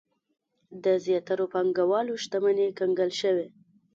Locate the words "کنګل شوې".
2.79-3.47